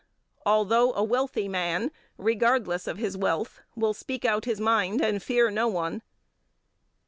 [0.47, 5.51] although a wealthy man, regardless of his wealth, will speak out his mind and fear
[5.51, 6.01] no one; 10.